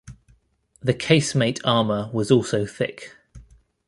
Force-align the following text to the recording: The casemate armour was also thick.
The 0.79 0.95
casemate 0.95 1.59
armour 1.63 2.09
was 2.11 2.31
also 2.31 2.65
thick. 2.65 3.15